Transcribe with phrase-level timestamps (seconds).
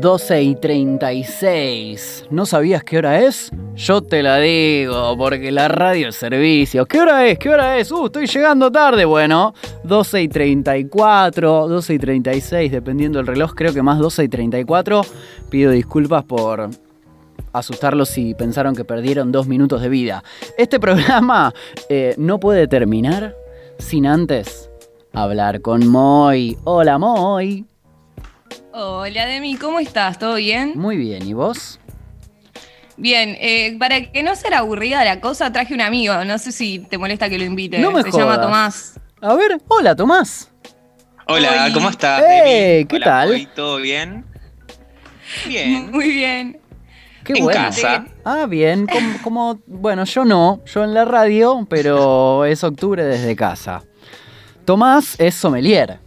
[0.00, 2.24] 12 y 36.
[2.30, 3.50] ¿No sabías qué hora es?
[3.76, 6.86] Yo te la digo, porque la radio es servicio.
[6.86, 7.38] ¿Qué hora es?
[7.38, 7.92] ¿Qué hora es?
[7.92, 9.04] Uh, estoy llegando tarde.
[9.04, 9.52] Bueno,
[9.84, 15.02] 12 y 34, 12 y 36, dependiendo del reloj, creo que más 12 y 34.
[15.50, 16.70] Pido disculpas por
[17.52, 20.24] asustarlos si pensaron que perdieron dos minutos de vida.
[20.56, 21.52] Este programa
[21.90, 23.36] eh, no puede terminar
[23.78, 24.70] sin antes
[25.12, 26.56] hablar con Moy.
[26.64, 27.66] Hola Moy.
[28.72, 30.18] Hola Demi, ¿cómo estás?
[30.18, 30.72] ¿Todo bien?
[30.76, 31.80] Muy bien, ¿y vos?
[32.96, 36.24] Bien, eh, para que no sea aburrida la cosa, traje un amigo.
[36.24, 37.78] No sé si te molesta que lo invite.
[37.78, 39.00] No me Se llama Tomás.
[39.20, 40.50] A ver, hola Tomás.
[41.26, 41.72] Hola, Hoy.
[41.72, 42.22] ¿cómo estás?
[42.26, 42.84] Hey, Demi?
[42.86, 43.48] ¿qué Hola, tal?
[43.54, 44.24] ¿Todo bien?
[45.46, 45.90] Bien.
[45.90, 46.60] Muy bien.
[47.24, 47.60] Qué en bueno.
[47.60, 48.06] casa.
[48.24, 53.34] Ah, bien, como, como- bueno, yo no, yo en la radio, pero es octubre desde
[53.36, 53.82] casa.
[54.64, 55.98] Tomás es sommelier.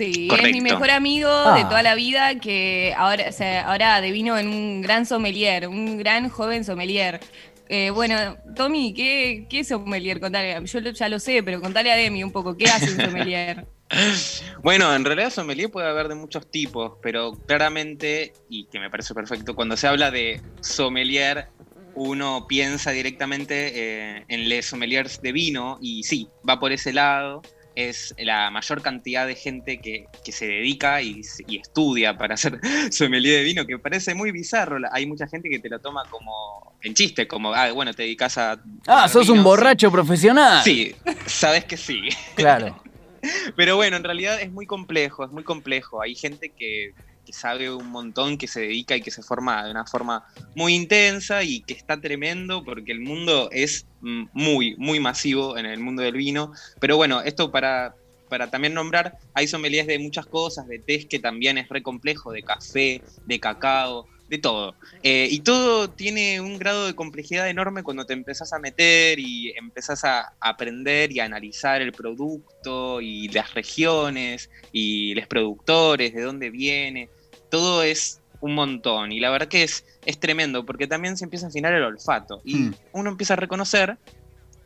[0.00, 1.54] Sí, es mi mejor amigo Ah.
[1.58, 5.98] de toda la vida que ahora, o sea, ahora devino en un gran sommelier, un
[5.98, 7.20] gran joven sommelier.
[7.68, 10.18] Eh, bueno, Tommy, ¿qué, ¿qué es sommelier?
[10.18, 13.00] Contale, yo lo- ya lo sé, pero contale a Demi un poco, ¿qué hace un
[13.00, 13.66] sommelier?
[14.62, 19.14] Bueno, en realidad sommelier puede haber de muchos tipos, pero claramente, y que me parece
[19.14, 21.48] perfecto, cuando se habla de sommelier,
[21.94, 27.42] uno piensa directamente eh, en les sommeliers de vino, y sí, va por ese lado.
[27.88, 32.60] Es la mayor cantidad de gente que, que se dedica y, y estudia para ser
[32.90, 34.78] sommelier de vino, que parece muy bizarro.
[34.92, 38.38] Hay mucha gente que te lo toma como en chiste, como, ah, bueno, te dedicas
[38.38, 38.60] a...
[38.86, 39.44] Ah, sos un vinos".
[39.44, 40.62] borracho profesional.
[40.64, 40.94] Sí,
[41.26, 42.08] sabes que sí.
[42.34, 42.82] Claro.
[43.56, 46.02] Pero bueno, en realidad es muy complejo, es muy complejo.
[46.02, 46.92] Hay gente que,
[47.32, 51.42] sabe un montón, que se dedica y que se forma de una forma muy intensa
[51.42, 56.02] y que está tremendo porque el mundo es mm, muy, muy masivo en el mundo
[56.02, 56.52] del vino.
[56.80, 57.94] Pero bueno, esto para,
[58.28, 62.32] para también nombrar, hay sommeliers de muchas cosas, de té que también es re complejo,
[62.32, 64.76] de café, de cacao, de todo.
[65.02, 69.50] Eh, y todo tiene un grado de complejidad enorme cuando te empezás a meter y
[69.56, 76.22] empezás a aprender y a analizar el producto y las regiones y los productores, de
[76.22, 77.10] dónde viene.
[77.50, 81.46] Todo es un montón y la verdad que es, es tremendo porque también se empieza
[81.46, 82.74] a afinar el olfato y Hmm.
[82.92, 83.98] uno empieza a reconocer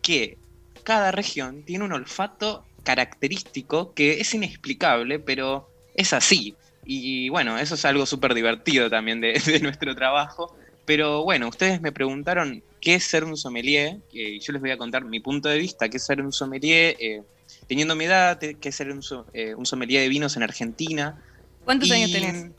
[0.03, 0.39] que
[0.85, 6.55] cada región tiene un olfato característico que es inexplicable, pero es así.
[6.85, 10.55] Y bueno, eso es algo súper divertido también de, de nuestro trabajo.
[10.85, 14.77] Pero bueno, ustedes me preguntaron qué es ser un sommelier, y yo les voy a
[14.77, 17.23] contar mi punto de vista, qué es ser un sommelier, eh,
[17.67, 19.01] teniendo mi edad, qué es ser un,
[19.33, 21.23] eh, un sommelier de vinos en Argentina.
[21.65, 22.51] ¿Cuántos Y años tenés?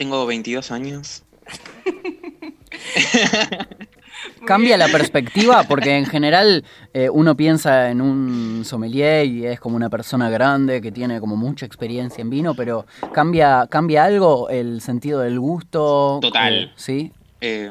[0.00, 1.24] Tengo 22 años.
[4.46, 9.76] Cambia la perspectiva porque en general eh, uno piensa en un sommelier y es como
[9.76, 14.80] una persona grande que tiene como mucha experiencia en vino, pero cambia, cambia algo el
[14.80, 16.18] sentido del gusto.
[16.22, 16.54] Total.
[16.54, 17.12] Eh, sí.
[17.42, 17.70] Eh,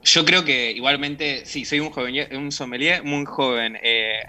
[0.00, 3.76] yo creo que igualmente, sí, soy un joven, un sommelier muy joven.
[3.82, 4.20] Eh,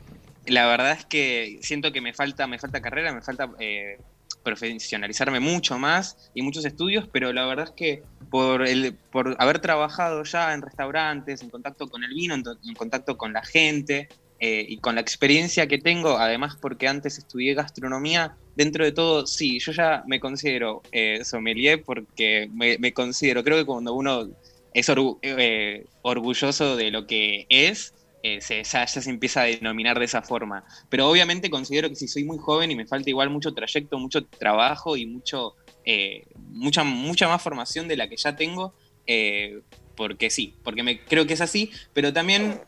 [0.47, 3.99] la verdad es que siento que me falta, me falta carrera, me falta eh,
[4.45, 8.65] profesionalizarme mucho más y muchos estudios, pero la verdad es que por,
[9.11, 13.17] por haber trabajado ya en restaurantes, en contacto con el vino, en, to- en contacto
[13.17, 18.37] con la gente eh, y con la experiencia que tengo, además porque antes estudié gastronomía,
[18.55, 23.65] dentro de todo, sí, yo ya me considero eh, sommelier porque me, considero, creo que
[23.65, 24.27] cuando uno
[24.73, 24.89] es
[25.23, 27.94] eh, orgulloso de lo que es,
[28.27, 30.63] eh, se, ya, se empieza a denominar de esa forma.
[30.89, 34.25] Pero obviamente considero que si soy muy joven y me falta igual mucho trayecto, mucho
[34.25, 35.53] trabajo y mucho,
[35.85, 38.73] eh, mucha, mucha más formación de la que ya tengo,
[39.05, 39.59] eh,
[39.95, 42.61] porque sí, porque me, creo que es así, pero también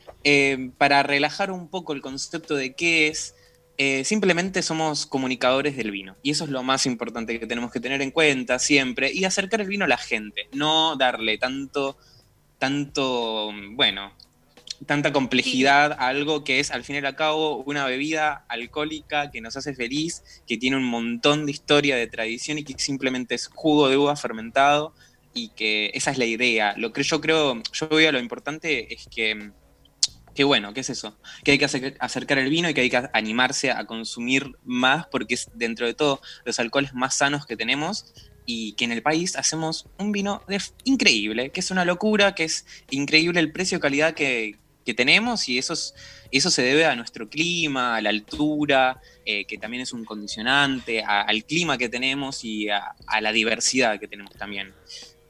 [0.77, 3.33] para relajar un poco el concepto de qué es,
[4.03, 6.17] simplemente somos comunicadores del vino.
[6.21, 9.11] Y eso es lo más importante que tenemos que tener en cuenta siempre.
[9.11, 10.49] Y acercar el vino a la gente.
[10.51, 11.97] No darle tanto,
[12.59, 14.13] tanto, bueno,
[14.85, 19.41] tanta complejidad a algo que es al fin y al cabo una bebida alcohólica que
[19.41, 23.47] nos hace feliz, que tiene un montón de historia, de tradición y que simplemente es
[23.47, 24.93] jugo de uva fermentado
[25.33, 26.73] y que esa es la idea.
[26.77, 29.51] Lo que yo creo, yo veo lo importante es que,
[30.35, 31.17] que bueno, ¿qué es eso?
[31.43, 35.07] Que hay que acer- acercar el vino y que hay que animarse a consumir más
[35.07, 38.13] porque es dentro de todo los alcoholes más sanos que tenemos
[38.45, 42.43] y que en el país hacemos un vino de- increíble, que es una locura, que
[42.45, 44.57] es increíble el precio-calidad que,
[44.87, 45.93] que tenemos y eso, es-
[46.31, 51.03] eso se debe a nuestro clima, a la altura, eh, que también es un condicionante,
[51.03, 54.73] al clima que tenemos y a, a la diversidad que tenemos también.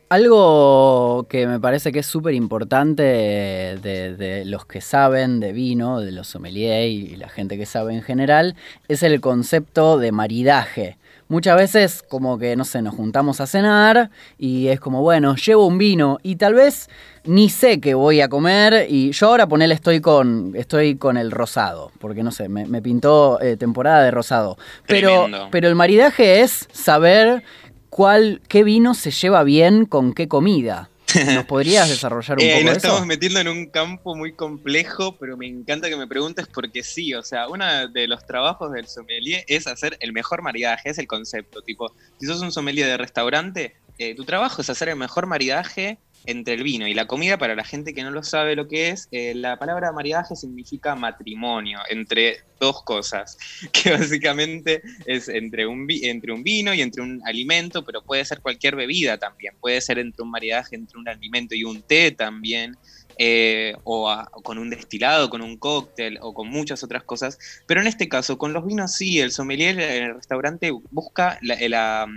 [0.10, 6.00] Algo que me parece que es súper importante de, de los que saben de vino,
[6.00, 8.56] de los sommeliers y la gente que sabe en general,
[8.88, 10.98] es el concepto de maridaje.
[11.28, 15.66] Muchas veces como que, no sé, nos juntamos a cenar y es como, bueno, llevo
[15.66, 16.90] un vino y tal vez
[17.24, 21.32] ni sé qué voy a comer y yo ahora ponele estoy con, estoy con el
[21.32, 24.58] rosado, porque no sé, me, pintó eh, temporada de rosado.
[24.88, 27.44] Pero, pero el maridaje es saber
[27.90, 30.90] cuál, qué vino se lleva bien con qué comida.
[31.34, 32.88] ¿Nos podrías desarrollar un eh, poco nos eso?
[32.88, 37.14] estamos metiendo en un campo muy complejo, pero me encanta que me preguntes porque sí,
[37.14, 41.08] o sea, uno de los trabajos del sommelier es hacer el mejor maridaje, es el
[41.08, 41.62] concepto.
[41.62, 45.98] Tipo, si sos un sommelier de restaurante, eh, tu trabajo es hacer el mejor maridaje
[46.28, 48.90] entre el vino y la comida, para la gente que no lo sabe lo que
[48.90, 53.38] es, eh, la palabra maridaje significa matrimonio entre dos cosas,
[53.72, 58.42] que básicamente es entre un, entre un vino y entre un alimento, pero puede ser
[58.42, 62.78] cualquier bebida también, puede ser entre un maridaje entre un alimento y un té también.
[63.20, 67.40] Eh, o, con un destilado, con un cóctel o con muchas otras cosas.
[67.66, 71.56] Pero en este caso, con los vinos sí, el sommelier en el restaurante busca la,
[71.68, 72.08] la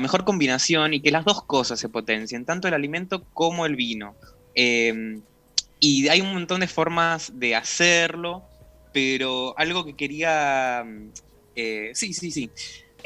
[0.00, 4.14] mejor combinación y que las dos cosas se potencien, tanto el alimento como el vino.
[4.54, 5.22] Em,
[5.80, 8.42] y hay un montón de formas de hacerlo,
[8.92, 10.84] pero algo que quería...
[11.56, 12.50] Eh, sí, sí, sí.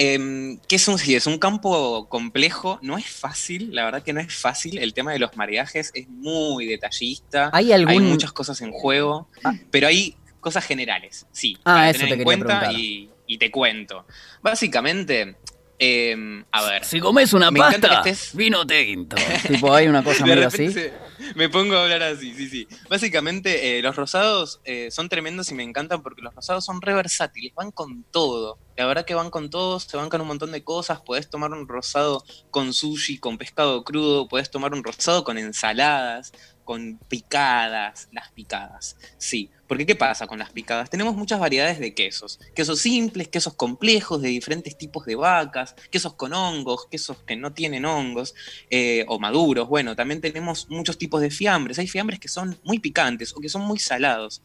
[0.01, 4.13] Em, que es un, sí, es un campo complejo, no es fácil, la verdad que
[4.13, 4.79] no es fácil.
[4.79, 7.51] El tema de los mariajes es muy detallista.
[7.53, 9.55] ¿Hay, muchas cosas en juego, ah.
[9.73, 11.59] pero hay cosas generales, sí.
[11.65, 14.07] Ah, eso tener en cuenta y, y, te cuento.
[14.41, 15.35] Básicamente,
[15.79, 16.85] Em, a ver.
[16.85, 18.03] Si comes una pasta,
[18.35, 19.17] vino tinto.
[19.47, 20.75] tipo, hay una cosa medio así.
[21.37, 22.69] me pongo a hablar así, sí, sí.
[22.89, 26.95] Básicamente, eh, los rosados eh, son tremendos y me encantan porque los rosados son re
[26.95, 28.59] versátiles, van con todo.
[28.79, 31.01] La verdad que van con todo, se van con un montón de cosas.
[31.05, 32.23] Puedes tomar un rosado
[32.53, 36.31] con sushi, con pescado crudo, puedes tomar un rosado con ensaladas,
[36.63, 38.97] con picadas, las picadas.
[39.17, 40.91] Sí, porque ¿qué pasa con las picadas?
[40.91, 42.39] Tenemos muchas variedades de quesos.
[42.55, 47.53] Quesos simples, quesos complejos de diferentes tipos de vacas, quesos con hongos, quesos que no
[47.53, 48.33] tienen hongos
[48.71, 49.67] eh, o maduros.
[49.69, 51.81] Bueno, también tenemos muchos tipos de fiambres.
[51.81, 54.41] Hay fiambres que son muy picantes o que son muy salados.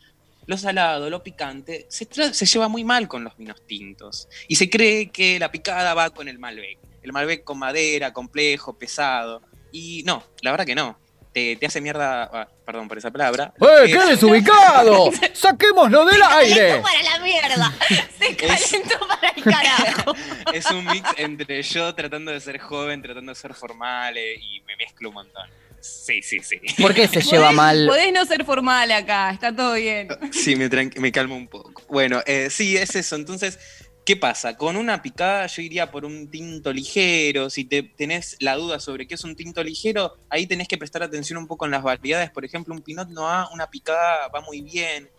[0.45, 4.27] Lo salado, lo picante, se, se lleva muy mal con los vinos tintos.
[4.47, 6.79] Y se cree que la picada va con el Malbec.
[7.01, 9.41] El Malbec con madera, complejo, pesado.
[9.71, 10.97] Y no, la verdad que no
[11.33, 13.53] te, hace mierda, ah, perdón por esa palabra.
[13.59, 15.09] ¡Eh, qué desubicado!
[15.33, 16.75] ¡Saquémoslo del aire!
[16.75, 17.73] Se para la mierda!
[18.19, 20.15] Se calentó para el carajo.
[20.53, 24.61] es un mix entre yo tratando de ser joven, tratando de ser formal eh, y
[24.61, 25.49] me mezclo un montón.
[25.83, 26.61] Sí, sí, sí.
[26.81, 27.87] ¿Por qué se lleva mal?
[27.87, 30.07] Podés no ser formal acá, está todo bien.
[30.31, 31.83] Sí, me, me calmo un poco.
[31.89, 33.15] Bueno, eh, sí, es eso.
[33.15, 33.59] Entonces,
[34.05, 34.57] ¿Qué pasa?
[34.57, 37.49] Con una picada yo iría por un tinto ligero.
[37.49, 41.03] Si te, tenés la duda sobre qué es un tinto ligero, ahí tenés que prestar
[41.03, 42.29] atención un poco en las variedades.
[42.29, 45.09] Por ejemplo, un Pinot Noir, una picada va muy bien.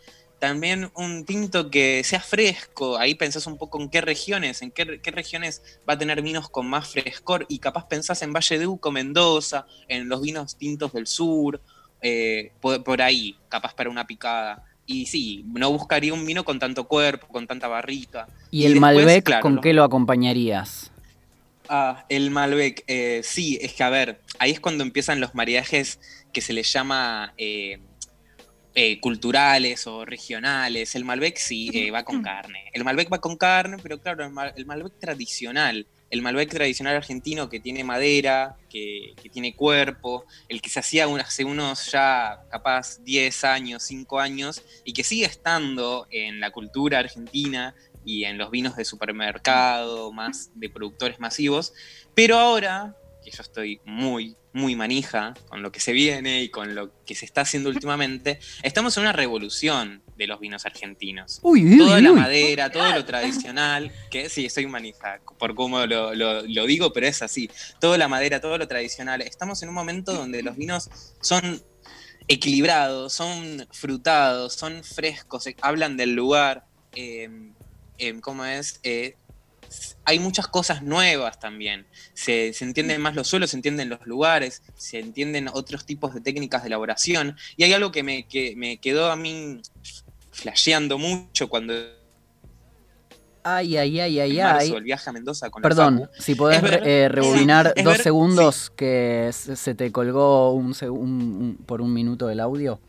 [0.44, 2.99] También un tinto que sea fresco.
[2.99, 6.67] Ahí pensás un poco en qué regiones, en qué, regiones va a tener vinos con
[6.67, 7.46] más frescor.
[7.49, 11.62] Y capaz pensás en Valle de Uco, Mendoza, en los vinos tintos del sur.
[12.02, 14.62] Eh, por ahí, capaz para una picada.
[14.85, 18.29] Y sí, no buscaría un vino con tanto cuerpo, con tanta barrita.
[18.50, 20.93] ¿Y, el Malbec con qué lo acompañarías?
[21.70, 25.99] Ah, el Malbec, eh, sí, es que a ver, ahí es cuando empiezan los mariajes
[26.35, 27.81] que se les llama eh,
[28.75, 30.94] eh, culturales o regionales.
[30.94, 32.71] El Malbec sí va con carne.
[32.73, 37.59] El Malbec va con carne, pero claro, el Malbec tradicional el Malbec tradicional argentino que
[37.59, 43.83] tiene madera, que, tiene cuerpo, el que se hacía hace unos ya capaz 10 años,
[43.83, 48.85] 5 años, y que sigue estando en la cultura argentina y en los vinos de
[48.85, 51.73] supermercado, más de productores masivos,
[52.14, 56.75] pero ahora, que yo estoy muy, muy manija con lo que se viene y con
[56.75, 61.40] lo que se está haciendo últimamente, estamos en una revolución de los vinos argentinos.
[61.43, 67.07] Toda la madera, todo lo tradicional, que sí, soy manija por cómo lo, digo, pero
[67.07, 67.50] es así.
[67.81, 69.23] Toda la madera, todo lo tradicional.
[69.23, 70.90] Estamos en un momento donde los vinos
[71.21, 71.62] son
[72.28, 76.66] equilibrados, son frutados, son frescos, eh, hablan del lugar.
[76.95, 77.28] Eh,
[77.99, 78.81] eh, ¿Cómo es?
[80.04, 81.87] Hay muchas cosas nuevas también.
[82.12, 86.21] Se, se, entienden más los suelos, se entienden los lugares, se entienden otros tipos de
[86.21, 87.37] técnicas de elaboración.
[87.57, 89.61] Y hay algo que me, que me quedó a mí
[90.33, 91.75] flasheando mucho cuando
[93.47, 94.71] Ay, ay, ay, ay, ay.
[94.71, 99.93] el viaje a Mendoza con Perdón, si podés eh, rebobinar dos segundos que se te
[99.93, 102.81] colgó un, por un minuto el audio.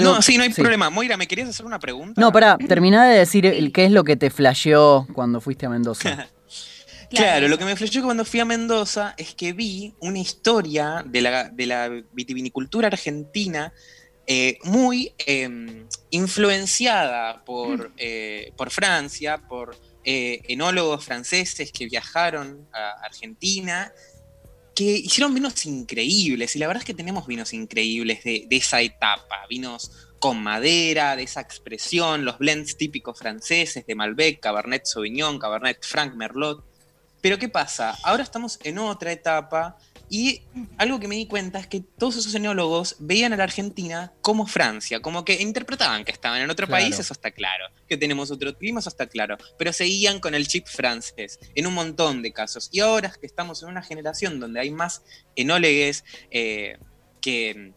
[0.00, 0.90] No, sí, no hay problema.
[0.90, 2.20] Moira, ¿me querías hacer una pregunta?
[2.20, 6.28] No, pará, terminá de decir qué es lo que te flasheó cuando fuiste a Mendoza.
[7.10, 11.20] claro, lo que me flasheó cuando fui a Mendoza es que vi una historia de
[11.20, 13.72] la, de la vitivinicultura argentina
[14.26, 23.04] eh, muy em, influenciada por, eh, por Francia, por eh, enólogos franceses que viajaron a
[23.04, 23.92] Argentina,
[24.74, 28.80] que hicieron vinos increíbles, y la verdad es que tenemos vinos increíbles de, de esa
[28.80, 35.38] etapa, vinos con madera, de esa expresión, los blends típicos franceses de Malbec, Cabernet Sauvignon,
[35.38, 36.64] Cabernet Franc, Merlot.
[37.24, 37.96] Pero ¿qué pasa?
[38.02, 39.78] Ahora estamos en otra etapa
[40.10, 40.42] y
[40.76, 44.46] algo que me di cuenta es que todos esos enólogos veían a la Argentina como
[44.46, 48.54] Francia, como que interpretaban que estaban en otro país, eso está claro, que tenemos otro
[48.58, 52.68] clima, eso está claro, pero seguían con el chip francés en un montón de casos.
[52.72, 55.02] Y ahora que estamos en una generación donde hay más
[55.34, 56.76] enólegues eh,
[57.22, 57.72] que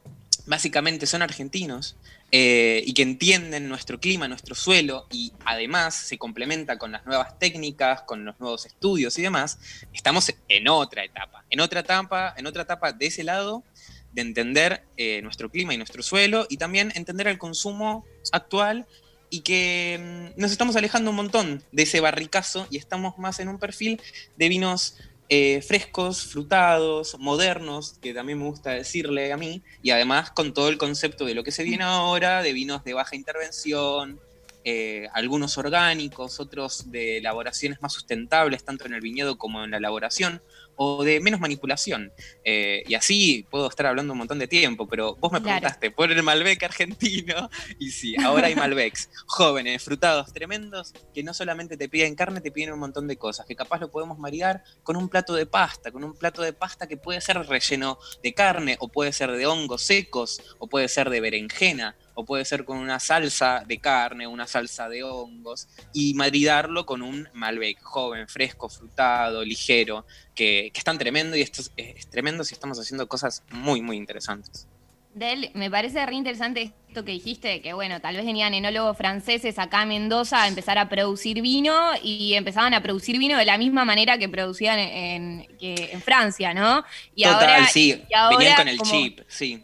[0.46, 1.96] básicamente son argentinos,
[2.32, 7.40] eh, y que entienden nuestro clima, nuestro suelo, y además se complementa con las nuevas
[7.40, 9.60] técnicas, con los nuevos estudios y demás,
[9.94, 13.64] estamos en otra etapa, en otra etapa, en otra etapa de ese lado,
[14.12, 18.88] de entender eh, nuestro clima y nuestro suelo, y también entender el consumo actual
[19.30, 23.50] y que mm, nos estamos alejando un montón de ese barricazo y estamos más en
[23.50, 24.02] un perfil
[24.38, 24.98] de vinos
[25.30, 30.70] eh, frescos, frutados, modernos, que también me gusta decirle a mí, y además con todo
[30.70, 34.20] el concepto de lo que se viene ahora, de vinos de baja intervención,
[34.64, 39.78] eh, algunos orgánicos, otros de elaboraciones más sustentables, tanto en el viñedo como en la
[39.78, 40.42] elaboración,
[40.78, 42.14] o de menos manipulación.
[42.46, 46.12] Eh, y así puedo estar hablando un montón de tiempo, pero vos me preguntaste por
[46.12, 51.90] el Malbec argentino, y sí, ahora hay Malbecs jóvenes, frutados, tremendos, que no solamente te
[51.90, 55.10] piden carne, te piden un montón de cosas, que capaz lo podemos maridar con un
[55.10, 58.88] plato de pasta, con un plato de pasta que puede ser relleno de carne, o
[58.88, 63.00] puede ser de hongos secos, o puede ser de berenjena, o puede ser con una
[63.00, 69.46] salsa de carne, una salsa de hongos, y maridarlo con un Malbec joven, fresco, frutado,
[69.46, 73.84] ligero, que, que es tan tremendo y esto es, tremendo si estamos haciendo cosas muy,
[73.84, 74.68] muy interesantes.
[75.14, 79.60] Del, me parece re interesante esto que dijiste, que bueno, tal vez venían enólogos franceses
[79.60, 83.60] acá a Mendoza a empezar a producir vino y empezaban a producir vino de la
[83.60, 86.84] misma manera que producían en, que en Francia, ¿no?
[87.14, 89.64] Y Total, sí, venían con el chip, sí.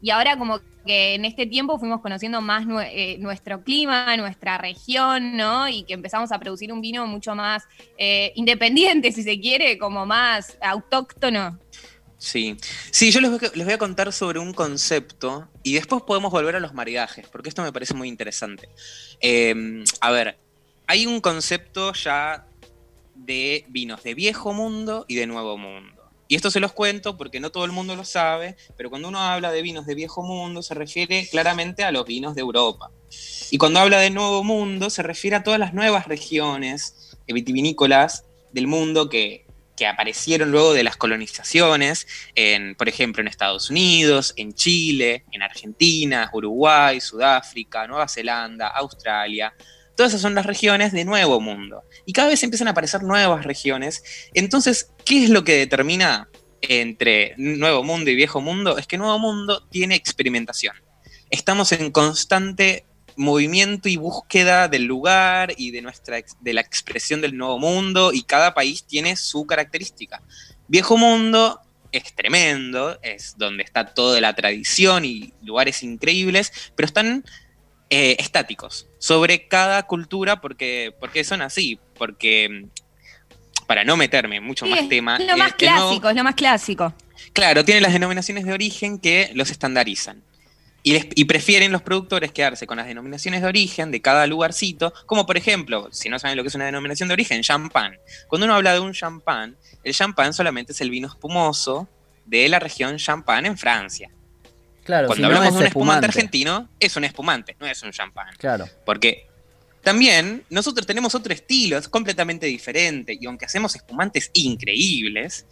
[0.00, 5.36] Y ahora como que en este tiempo fuimos conociendo más eh, nuestro clima, nuestra región,
[5.36, 5.68] ¿no?
[5.68, 7.64] Y que empezamos a producir un vino mucho más
[7.98, 11.58] eh, independiente, si se quiere, como más autóctono.
[12.18, 12.56] Sí,
[12.92, 16.72] sí, yo les voy, a contar sobre un concepto y después podemos volver a los
[16.72, 18.68] maridajes, porque esto me parece muy interesante.
[19.20, 20.38] Em, a ver,
[20.86, 22.46] hay un concepto ya
[23.16, 26.01] de vinos de viejo mundo y de nuevo mundo.
[26.32, 29.18] Y esto se los cuento porque no todo el mundo lo sabe, pero cuando uno
[29.20, 32.90] habla de vinos de viejo mundo se refiere claramente a los vinos de Europa.
[33.50, 38.66] Y cuando habla de nuevo mundo se refiere a todas las nuevas regiones vitivinícolas del
[38.66, 39.44] mundo que,
[39.76, 45.42] que aparecieron luego de las colonizaciones, en, por ejemplo, en Estados Unidos, en Chile, en
[45.42, 49.52] Argentina, Uruguay, Sudáfrica, Nueva Zelanda, Australia.
[49.96, 51.82] Todas esas son las regiones de Nuevo Mundo.
[52.06, 54.02] Y cada vez empiezan a aparecer nuevas regiones.
[54.32, 56.28] Entonces, ¿qué es lo que determina
[56.62, 58.78] entre Nuevo Mundo y Viejo Mundo?
[58.78, 60.74] Es que Nuevo Mundo tiene experimentación.
[61.28, 67.36] Estamos en constante movimiento y búsqueda del lugar y de, nuestra, de la expresión del
[67.36, 70.22] Nuevo Mundo y cada país tiene su característica.
[70.68, 77.24] Viejo Mundo es tremendo, es donde está toda la tradición y lugares increíbles, pero están
[77.90, 84.64] eh, estáticos sobre cada cultura porque, porque son así, porque mm, para no meterme mucho
[84.64, 85.16] más tema.
[85.16, 86.94] Es lo más clásico, es lo más clásico.
[87.32, 90.22] Claro, tiene las denominaciones de origen que los estandarizan.
[90.84, 95.26] Y, y, prefieren los productores quedarse con las denominaciones de origen de cada lugarcito, como
[95.26, 97.98] por ejemplo, si no saben lo que es una denominación de origen, champán.
[98.28, 101.88] Cuando uno habla de un champán, el champán solamente es el vino espumoso
[102.24, 104.10] de la región champán en Francia.
[104.84, 106.06] Claro, Cuando hablamos de un espumante.
[106.06, 108.34] argentino, es un espumante, no es un champán.
[108.36, 108.68] Claro.
[108.84, 109.28] Porque
[109.82, 113.16] también nosotros tenemos otro estilo, es completamente diferente.
[113.20, 115.46] Y aunque hacemos espumantes increíbles,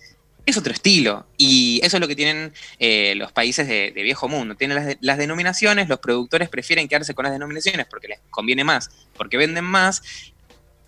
[0.46, 1.26] es otro estilo.
[1.36, 4.54] Y eso es lo que tienen eh, los países de, viejo mundo.
[4.56, 9.36] Tienen las, denominaciones, los productores prefieren quedarse con las denominaciones porque les conviene más, porque
[9.36, 10.02] venden más.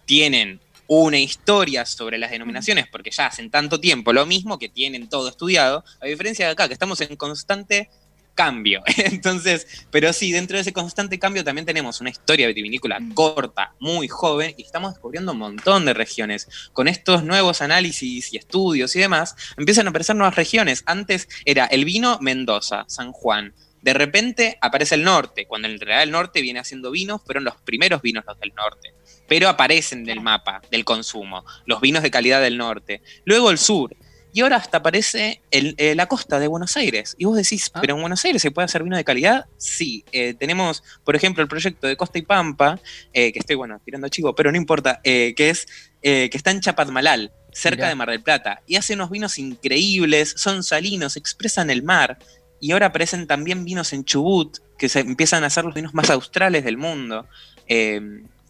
[0.04, 5.08] Tienen una historia sobre las denominaciones porque ya hacen tanto tiempo lo mismo que tienen
[5.08, 5.84] todo estudiado.
[6.00, 7.88] A diferencia de acá, que estamos en constante
[8.34, 8.82] cambio.
[8.96, 13.14] Entonces, pero sí, dentro de ese constante cambio también tenemos una historia vitivinícola mm.
[13.14, 16.48] corta, muy joven, y estamos descubriendo un montón de regiones.
[16.72, 20.82] Con estos nuevos análisis y estudios y demás, empiezan a aparecer nuevas regiones.
[20.86, 23.54] Antes era el vino Mendoza, San Juan.
[23.82, 27.56] De repente aparece el norte, cuando en realidad el norte viene haciendo vinos, fueron los
[27.56, 28.94] primeros vinos los del norte.
[29.26, 33.02] Pero aparecen del mapa del consumo, los vinos de calidad del norte.
[33.24, 33.96] Luego el sur,
[34.32, 37.14] y ahora hasta aparece el, eh, la costa de Buenos Aires.
[37.18, 37.80] Y vos decís, Ah.
[37.80, 39.46] ¿pero en Buenos Aires se puede hacer vino de calidad?
[39.58, 40.04] Sí.
[40.12, 42.78] Eh, tenemos, por ejemplo, el proyecto de Costa y Pampa,
[43.12, 45.66] eh, que estoy, bueno, tirando chivo, pero no importa, que es
[46.02, 47.88] que está en Chapadmalal, cerca Mirá.
[47.90, 52.18] de Mar del Plata, y hace unos vinos increíbles, son salinos, expresan el mar,
[52.60, 56.10] y ahora aparecen también vinos en Chubut, que se empiezan a hacer los vinos más
[56.10, 57.28] australes del mundo.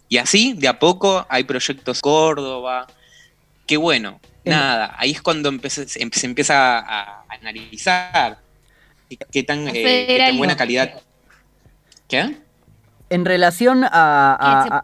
[0.09, 2.87] Y así, de a poco, hay proyectos Córdoba.
[3.67, 4.19] Qué bueno.
[4.45, 8.39] En- Nada, ahí es cuando empecé- se em- se empieza a, a analizar
[9.09, 10.91] qué, qué tan, eh, qué tan buena calidad.
[12.07, 12.35] ¿Qué?
[13.09, 13.89] En relación a,
[14.39, 14.83] a-.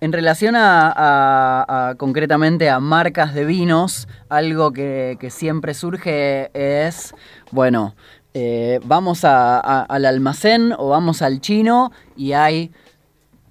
[0.00, 6.50] En relación a, a- a, concretamente a marcas de vinos, algo que, que siempre surge
[6.54, 7.14] es,
[7.50, 7.94] bueno,
[8.34, 12.70] eh, vamos a- a- al almacén o vamos al chino y hay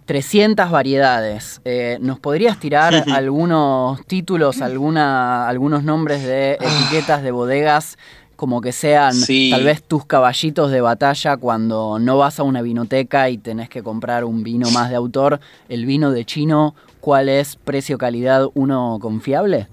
[0.05, 1.61] 300 variedades.
[1.65, 7.97] Eh, ¿Nos podrías tirar algunos títulos, alguna, algunos nombres de etiquetas de bodegas
[8.35, 9.49] como que sean Sí.
[9.51, 13.83] tal vez tus caballitos de batalla cuando no vas a una vinoteca y tenés que
[13.83, 15.39] comprar un vino más de autor?
[15.69, 19.67] ¿El vino de chino cuál es precio-calidad uno confiable?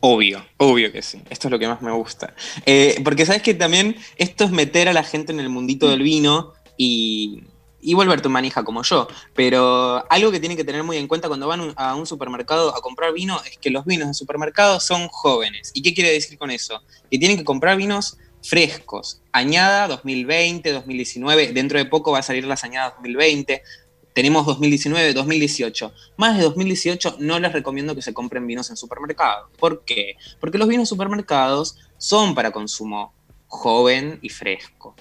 [0.00, 1.22] Obvio, obvio que sí.
[1.30, 2.34] Esto es lo que más me gusta.
[2.66, 6.02] Eh, porque sabes que también esto es meter a la gente en el mundito del
[6.02, 7.44] vino y,
[7.82, 9.08] y volverte un manija como yo.
[9.34, 12.80] Pero algo que tienen que tener muy en cuenta cuando van a un supermercado a
[12.80, 15.72] comprar vino es que los vinos de supermercado son jóvenes.
[15.74, 16.80] ¿Y qué quiere decir con eso?
[17.10, 19.20] Que tienen que comprar vinos frescos.
[19.32, 21.52] Añada 2020, 2019.
[21.52, 23.62] Dentro de poco va a salir las añadas 2020.
[24.14, 25.92] Tenemos 2019, 2018.
[26.16, 29.50] Más de 2018 no les recomiendo que se compren vinos en supermercados.
[29.58, 30.16] ¿Por qué?
[30.38, 33.14] Porque los vinos supermercados son para consumo
[33.46, 34.94] joven y fresco.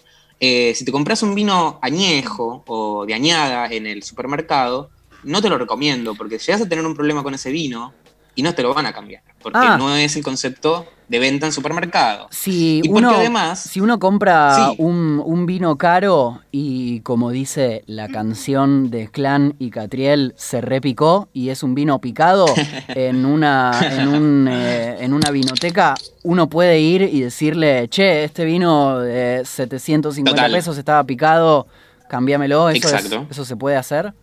[0.44, 4.90] Eh, si te compras un vino añejo o de añada en el supermercado,
[5.24, 7.94] no te lo recomiendo porque llegas a tener un problema con ese vino
[8.34, 9.22] y no te lo van a cambiar.
[9.42, 9.78] Porque Ah.
[9.78, 12.28] no es el concepto de venta en supermercado.
[12.32, 14.76] Si Y porque uno, además- si uno compra Sí.
[14.78, 21.28] un, un vino caro y como dice la canción de Clan y Catriel, se repicó
[21.34, 22.46] y es un vino picado
[22.88, 28.46] en una, en, un, eh, en una vinoteca, uno puede ir y decirle, che, este
[28.46, 30.52] vino de 750 Total.
[30.54, 31.68] pesos estaba picado,
[32.10, 32.70] cambiámelo.
[32.70, 33.28] ¿Eso, es- Exacto.
[33.30, 34.14] ¿Eso se puede hacer?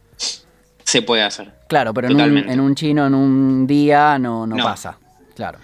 [0.85, 1.53] Se puede hacer.
[1.69, 4.64] Claro, pero en un, en un chino en un día no, no, No.
[4.64, 4.97] pasa.
[5.38, 5.59] Claro.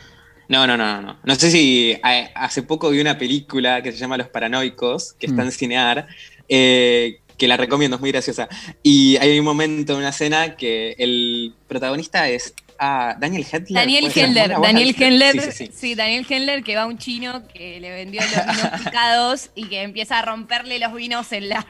[0.48, 1.18] No, no, no, no, no.
[1.24, 5.42] No sé si hace poco vi una película que se llama Los Paranoicos, que está
[5.42, 5.46] Mm.
[5.46, 6.06] en Cinear,
[6.48, 8.48] eh, que la recomiendo, es muy graciosa.
[8.84, 13.72] Y hay un momento, una escena, que el protagonista es ah, Daniel Hedler.
[13.72, 14.14] Daniel vos,
[14.62, 14.94] Daniel.
[14.98, 15.94] Hendler, Sí, sí, sí, sí.
[15.94, 19.82] Daniel Hendler que va a un chino que le vendió los vinos picados y que
[19.82, 21.64] empieza a romperle los vinos en la,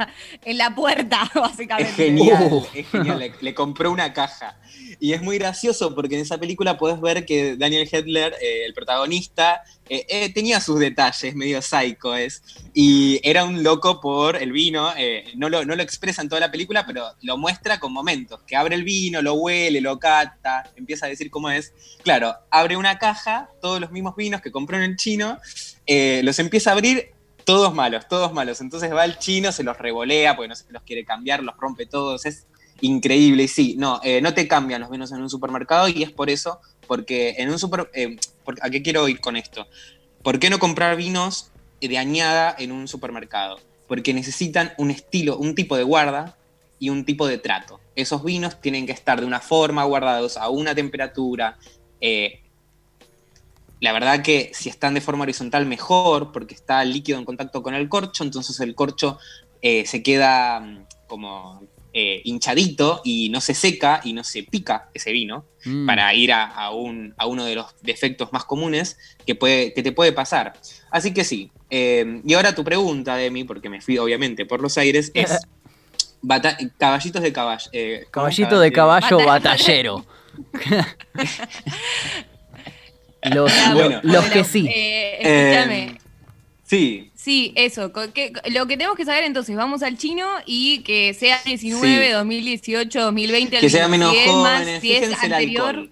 [0.45, 1.91] en la puerta, básicamente.
[1.91, 2.67] Es genial, Uh.
[2.75, 3.19] es genial.
[3.19, 4.59] Le, le compró una caja.
[5.01, 8.75] Y es muy gracioso porque en esa película puedes ver que Daniel Hedler, eh, el
[8.75, 12.43] protagonista, eh, eh, tenía sus detalles, medio psycho es.
[12.73, 14.93] Y era un loco por el vino.
[14.97, 18.41] eh, no, lo, no lo expresa en toda la película, pero lo muestra con momentos.
[18.47, 21.73] Que abre el vino, lo huele, lo cata, empieza a decir cómo es.
[22.03, 25.39] Claro, abre una caja, todos los mismos vinos que compró en el chino,
[25.87, 27.13] los empieza a abrir
[27.45, 28.61] todos malos, todos malos.
[28.61, 31.87] Entonces va el chino, se los revolea porque no se los quiere cambiar, los rompe
[31.87, 32.25] todos.
[32.25, 32.47] Es
[32.81, 33.45] increíble.
[33.45, 36.61] Y sí, no, no te cambian los vinos en un supermercado y es por eso,
[36.87, 37.91] porque en un super.
[37.95, 38.17] eh,
[38.61, 39.67] ¿A qué quiero ir con esto?
[40.23, 43.59] ¿Por qué no comprar vinos de añada en un supermercado?
[43.89, 46.37] Porque necesitan un estilo, un tipo de guarda
[46.79, 47.81] y un tipo de trato.
[47.97, 51.59] Esos vinos tienen que estar de una forma guardados a una temperatura.
[52.01, 52.41] eh,
[53.81, 57.63] la verdad que si están de forma horizontal mejor, porque está el líquido en contacto
[57.63, 59.19] con el corcho, entonces el corcho
[59.61, 61.63] eh, se queda mm, como
[61.95, 65.87] eh, hinchadito y no se seca y no se pica ese vino Mm.
[65.87, 69.83] para ir a, a un- a uno de los defectos más comunes que, puede, que
[69.83, 70.53] te puede pasar.
[70.91, 71.51] Así que sí.
[71.71, 75.39] eh, y ahora tu pregunta, Demi, porque me fui obviamente por los aires, es
[76.23, 77.71] bata- caballitos de caballo.
[77.73, 78.05] eh.
[78.11, 80.05] Caballito de caballo Bata- batallero.
[83.23, 84.01] los, Bueno.
[84.03, 84.69] los que sí.
[84.69, 85.83] eh, escúchame.
[85.85, 85.99] Eh,
[86.65, 87.91] sí, Sí, eso.
[88.13, 92.13] que- lo que tenemos que saber entonces, vamos al chino y que sea 19, Sí.
[92.13, 95.69] 2018, 2020, el que sea menos si jóvenes, si es el anterior.
[95.71, 95.91] alcohol.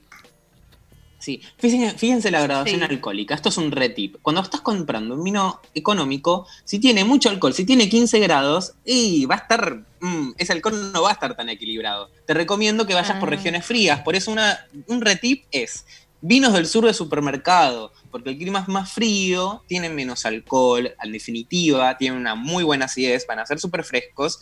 [1.19, 2.87] Sí, fíjense, fíjense la graduación Sí.
[2.91, 3.35] alcohólica.
[3.37, 4.17] Esto es un retip.
[4.23, 9.25] Cuando estás comprando un vino económico, si tiene mucho alcohol, si tiene 15 grados, y
[9.27, 9.85] va a estar.
[10.05, 12.11] mm, ese alcohol no va a estar tan equilibrado.
[12.27, 13.37] Te recomiendo que vayas por Ah.
[13.37, 14.01] regiones frías.
[14.01, 15.87] Por eso una, un retip es
[16.21, 21.13] vinos del sur de supermercado, porque el clima es más frío, tienen menos alcohol, en
[21.13, 24.39] definitiva, tienen una muy buena acidez, van a ser súper frescos,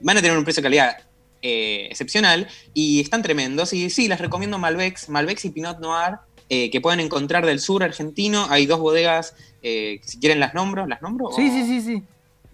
[0.00, 0.98] van a tener un precio de calidad
[1.42, 3.72] eh, excepcional y están tremendos.
[3.72, 6.18] Y sí, les recomiendo Malbecs, Malbecs y Pinot Noir
[6.50, 8.46] eh, que pueden encontrar del sur argentino.
[8.50, 11.30] Hay dos bodegas, eh, si quieren las nombro, ¿las nombro?
[11.34, 12.02] Sí, sí, sí, sí.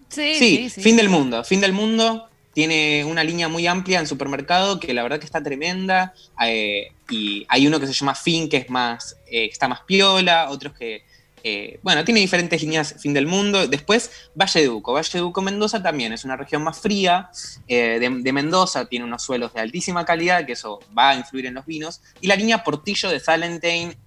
[0.07, 1.43] Sí, Sí, Fin del Mundo.
[1.43, 5.41] Fin del Mundo tiene una línea muy amplia en supermercado que la verdad que está
[5.41, 6.13] tremenda.
[6.43, 10.49] eh, y hay uno que se llama Fin, que es más, eh, está más piola,
[10.49, 11.03] otros que,
[11.43, 13.67] eh, bueno, tiene diferentes líneas Fin del Mundo.
[13.67, 14.93] Después, Valleduco.
[14.93, 17.29] Valleduco, Mendoza también es una región más fría.
[17.67, 21.55] de, de Mendoza tiene unos suelos de altísima calidad, que eso va a influir en
[21.55, 22.01] los vinos.
[22.21, 23.97] Y la línea Portillo de Salentine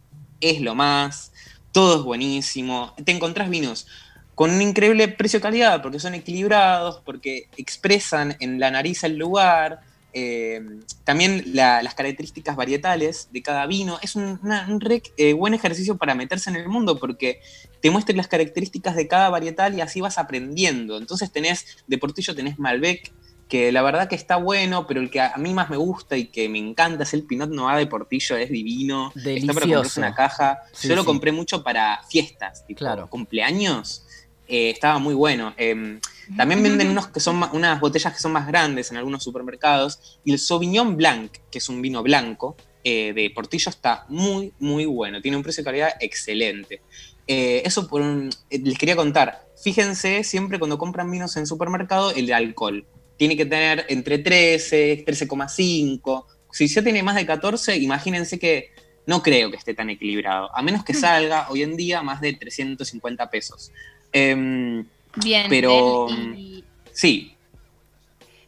[0.41, 1.33] es lo más.
[1.73, 2.95] Todo es buenísimo.
[3.05, 3.87] Te encontrás vinos
[4.35, 9.81] con un increíble precio-calidad, porque son equilibrados, porque expresan en la nariz el lugar,
[10.13, 10.61] eh,
[11.05, 13.99] también la- las características varietales de cada vino.
[14.03, 14.81] Es un, una- un
[15.17, 17.41] eh, buen ejercicio para meterse en el mundo, porque
[17.81, 20.99] te muestran las características de cada varietal y así vas aprendiendo.
[20.99, 23.13] Entonces tenés, de Portillo tenés Malbec,
[23.49, 26.27] que la verdad que está bueno, pero el que a mí más me gusta y
[26.27, 29.13] que me encanta es el Pinot Noir de Portillo, es divino.
[29.15, 30.01] Está para comprarse Delicioso.
[30.01, 30.59] una caja.
[30.73, 31.07] Sí, Yo lo sí.
[31.07, 33.11] compré mucho para fiestas, tipo Claro.
[33.11, 34.07] cumpleaños.
[34.55, 35.53] Eh, estaba muy bueno.
[35.57, 35.99] Eh,
[36.37, 40.21] también venden unos que son ma- unas botellas que son más grandes en algunos supermercados.
[40.25, 44.85] Y el Sauvignon Blanc, que es un vino blanco eh, de Portillo, está muy, muy
[44.87, 45.21] bueno.
[45.21, 46.83] Tiene un precio de calidad excelente.
[47.27, 49.45] Eh, eso por un- les quería contar.
[49.61, 52.87] Fíjense siempre cuando compran vinos en supermercado el de alcohol.
[53.17, 56.27] Tiene que tener entre 13, 13,5.
[56.53, 58.71] Si ya tiene más de 14, imagínense que
[59.07, 60.49] no creo que esté tan equilibrado.
[60.57, 63.73] A menos que salga hoy en día más de 350 pesos.
[64.15, 67.31] Em, Bien, Pero- y- sí,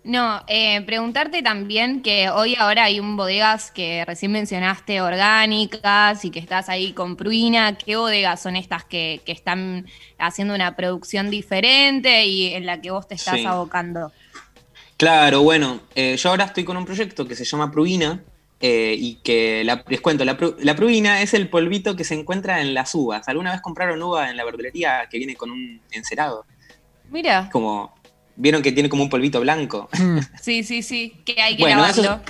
[0.05, 6.31] No, eh, preguntarte también que hoy ahora hay un bodegas que recién mencionaste orgánicas y
[6.31, 7.77] que estás ahí con Pruina.
[7.77, 12.93] ¿Qué bodegas son estas que, que están haciendo una producción diferente y en la que
[12.93, 13.47] vos te estás Sí.
[13.47, 14.13] abocando?
[14.97, 18.23] Claro, bueno, eh, yo ahora estoy con un proyecto que se llama Pruina
[18.61, 22.61] eh, y que la- les cuento, la, la pruina es el polvito que se encuentra
[22.61, 23.29] en las uvas.
[23.29, 26.47] ¿Alguna vez compraron uva en la verdulería que viene con un encerado?
[27.11, 27.95] Mira, Como,
[28.35, 29.89] ¿vieron que tiene como un polvito blanco?
[29.99, 32.21] Mm, sí, sí, sí, que hay que Bueno, eso-.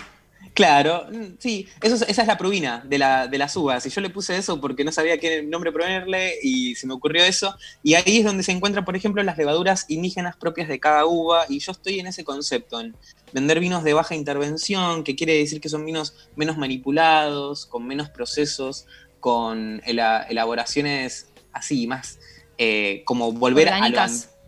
[0.57, 3.85] Claro, mm, sí, eso es- esa es la pruina de, la, de las uvas.
[3.85, 7.23] Y yo le puse eso porque no sabía qué nombre ponerle y se me ocurrió
[7.25, 7.55] eso.
[7.83, 11.45] Y ahí es donde se encuentran, por ejemplo, las levaduras indígenas propias de cada uva.
[11.51, 12.97] Y yo estoy en ese concepto, en
[13.35, 18.09] vender vinos de baja intervención, que quiere decir que son vinos menos manipulados, con menos
[18.09, 18.87] procesos,
[19.21, 22.19] con ela- elaboraciones así, más
[22.59, 23.77] eh, como volver a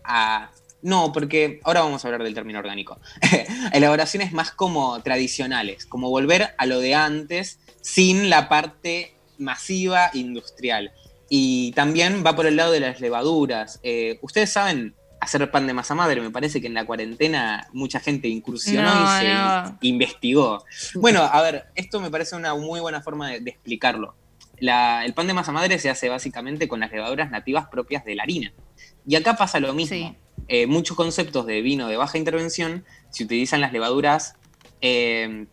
[0.03, 2.99] a- No, porque ahora vamos a hablar del término orgánico.
[3.73, 10.91] elaboraciones más como tradicionales, como volver a lo de antes sin la parte masiva industrial.
[11.29, 13.79] Y también va por el lado de las levaduras.
[13.83, 17.99] Eh, Ustedes saben hacer pan de masa madre, me parece que en la cuarentena mucha
[17.99, 19.77] gente incursionó No, y se no.
[19.81, 20.63] investigó.
[20.95, 24.15] Bueno, a ver, esto me parece una muy buena forma de, de explicarlo.
[24.59, 28.15] La- el pan de masa madre se hace básicamente con las levaduras nativas propias de
[28.15, 28.53] la harina.
[29.09, 30.15] Y acá pasa lo mismo Sí.
[30.47, 34.35] eh, muchos conceptos de vino de baja intervención se utilizan las levaduras
[34.81, 35.47] eh,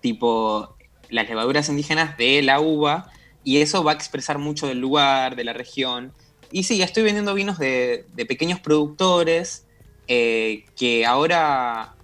[0.00, 0.76] tipo
[1.10, 3.10] las levaduras indígenas de la uva
[3.42, 6.12] y eso va a expresar mucho del lugar, de la región.
[6.52, 9.66] Y sí, estoy vendiendo vinos de, de pequeños productores
[10.06, 11.96] eh, que ahora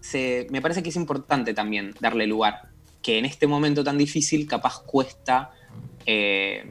[0.00, 2.68] se, me parece que es importante también darle lugar,
[3.02, 5.50] que en este momento tan difícil capaz cuesta...
[6.06, 6.64] eh,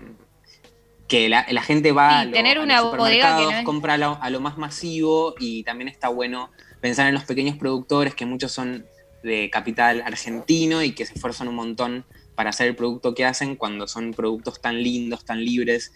[1.12, 3.54] que la, la gente va Sí, a, lo- tener a una los bodega que supermercados,
[3.54, 7.26] no compra a lo, a lo más masivo y también está bueno pensar en los
[7.26, 8.88] pequeños productores, que muchos son
[9.22, 13.56] de capital argentino y que se esfuerzan un montón para hacer el producto que hacen
[13.58, 15.92] cuando son productos tan lindos, tan libres.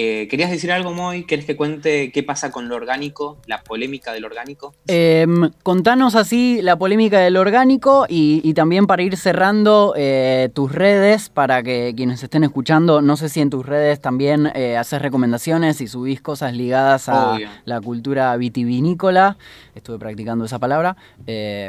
[0.00, 1.24] Eh, ¿Querías decir algo, Moy?
[1.24, 4.72] ¿Querés que cuente qué pasa con lo orgánico, la polémica del orgánico?
[4.86, 10.70] Em, contanos así la polémica del orgánico y, y también para ir cerrando eh, tus
[10.70, 15.02] redes, para que quienes estén escuchando, no sé si en tus redes también eh, haces
[15.02, 17.48] recomendaciones y subís cosas ligadas a Obvio.
[17.64, 19.36] la cultura vitivinícola.
[19.74, 20.96] Estuve practicando esa palabra.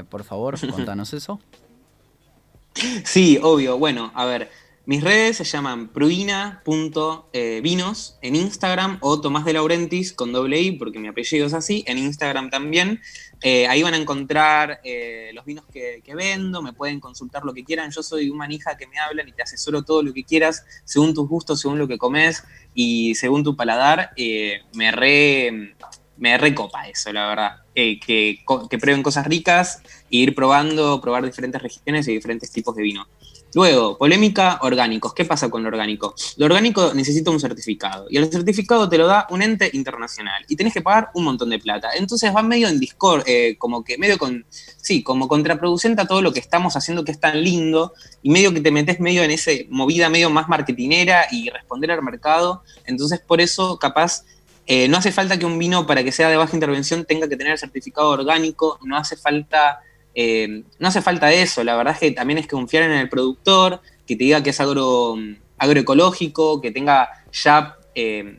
[0.08, 1.40] Por favor, contanos eso.
[3.06, 3.80] Sí, obvio.
[3.80, 4.52] Bueno, a ver,
[4.90, 10.98] mis redes se llaman pruina.vinos en Instagram o Tomás de Laurentis con doble I, porque
[10.98, 13.00] mi apellido es así, en Instagram también.
[13.44, 17.64] Eh, ahí van a encontrar eh, los vinos que, vendo, me pueden consultar lo que
[17.64, 17.92] quieran.
[17.92, 21.14] Yo soy un manija que me hablan y te asesoro todo lo que quieras, según
[21.14, 24.10] tus gustos, según lo que comes y según tu paladar.
[24.16, 25.76] eh, me re.
[26.18, 27.58] Me recopa eso, la verdad.
[27.76, 32.76] Eh, que, que prueben cosas ricas e ir probando, probar diferentes regiones y diferentes tipos
[32.76, 33.08] de vino.
[33.56, 35.14] Luego, polémica, orgánicos.
[35.14, 36.14] ¿Qué pasa con lo orgánico?
[36.38, 40.56] Lo orgánico necesita un certificado y el certificado te lo da un ente internacional y
[40.56, 41.90] tenés que pagar un montón de plata.
[41.96, 46.22] Entonces va medio en Discord, eh, como que medio con, sí, como contraproducente a todo
[46.22, 49.32] lo que estamos haciendo que es tan lindo y medio que te metes medio en
[49.32, 52.64] ese movida medio más marketinera y responder al mercado.
[52.86, 54.26] Entonces por eso capaz
[54.68, 57.36] eh, no hace falta que un vino para que sea de baja intervención tenga que
[57.36, 59.80] tener el certificado orgánico, no hace falta
[60.22, 63.82] eh, no hace falta eso, la verdad es que también es confiar en el productor,
[64.06, 65.16] que te diga que es agro,
[65.58, 68.38] agroecológico, que tenga ya eh,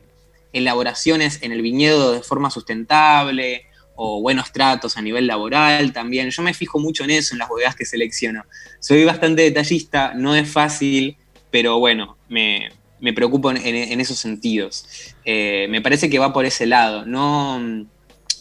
[0.53, 3.65] elaboraciones en el viñedo de forma sustentable
[3.95, 6.29] o buenos tratos a nivel laboral también.
[6.29, 8.43] Yo me fijo mucho en eso, en las bodegas que selecciono.
[8.79, 11.17] Soy bastante detallista, no es fácil,
[11.49, 12.69] pero bueno, me,
[13.15, 15.15] preocupo en, esos sentidos.
[15.25, 17.07] Eh, me parece que va por ese lado.
[17.07, 17.59] No,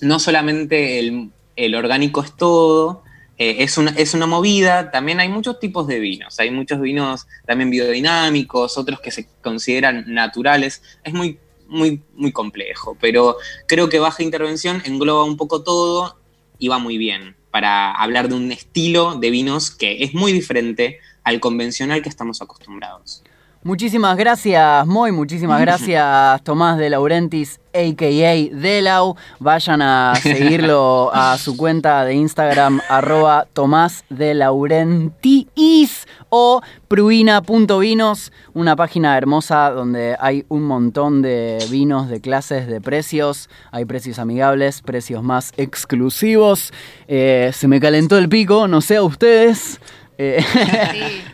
[0.02, 3.02] no solamente el, el orgánico es todo,
[3.40, 7.26] eh, es, una, es una movida, también hay muchos tipos de vinos, hay muchos vinos
[7.46, 13.98] también biodinámicos, otros que se consideran naturales, es muy, muy, muy complejo, pero creo que
[13.98, 16.18] baja intervención engloba un poco todo
[16.58, 20.98] y va muy bien para hablar de un estilo de vinos que es muy diferente
[21.24, 23.22] al convencional que estamos acostumbrados.
[23.62, 25.12] Muchísimas gracias, Moy.
[25.12, 28.56] Muchísimas gracias, Tomás de Laurentis, a.k.a.
[28.56, 29.16] Delau.
[29.38, 38.76] Vayan a seguirlo a su cuenta de Instagram, arroba Tomás de Laurentis o pruina.vinos, una
[38.76, 43.50] página hermosa donde hay un montón de vinos de clases de precios.
[43.72, 46.72] Hay precios amigables, precios más exclusivos.
[47.08, 49.80] Eh, se me calentó el pico, no sé a ustedes.
[50.16, 50.42] Eh,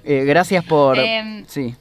[0.04, 0.98] eh, gracias por...
[0.98, 1.76] Em, sí.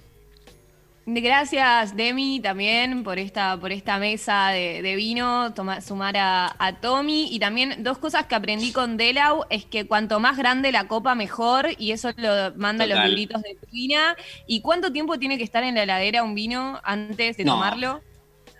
[1.07, 5.53] Gracias, Demi, también por esta, por esta mesa de, vino,
[5.85, 7.27] sumar a, Tommy.
[7.31, 11.13] Y también dos cosas que aprendí con Delau es que cuanto más grande la copa,
[11.13, 11.69] mejor.
[11.77, 14.15] Y eso lo manda los libritos de cocina.
[14.47, 18.01] ¿Y cuánto tiempo tiene que estar en la heladera un vino antes de tomarlo?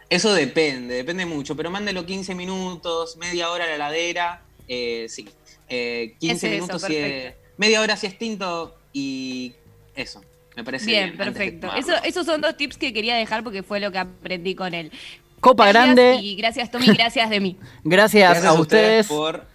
[0.08, 1.55] Eso depende, depende mucho.
[1.55, 4.43] Pero mándelo 15 minutos, media hora a la heladera.
[4.67, 6.86] Eh, sí, 15 eh, minutos,
[7.58, 9.53] media hora si es tinto y
[9.95, 10.21] eso.
[10.55, 11.17] Me parece bien.
[11.17, 11.73] perfecto.
[11.75, 14.91] Eso, esos son dos tips que quería dejar porque fue lo que aprendí con él.
[15.39, 16.15] Copa grande.
[16.21, 17.57] Y gracias, Tommy, gracias de mí.
[17.83, 19.45] gracias, a, ustedes por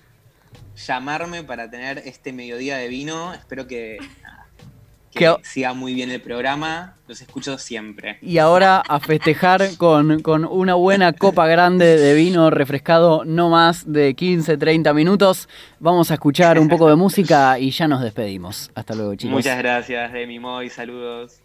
[0.86, 3.32] llamarme para tener este mediodía de vino.
[3.34, 3.98] Espero que
[5.12, 8.18] que, siga muy bien el programa, los escucho siempre.
[8.22, 14.14] Y ahora a festejar con, una buena copa grande de vino refrescado, no más de
[14.14, 15.48] 15, 30 minutos.
[15.78, 18.70] Vamos a escuchar un poco de música y ya nos despedimos.
[18.74, 19.32] Hasta luego, chicos.
[19.32, 21.39] Muchas gracias, Demi Moy, saludos.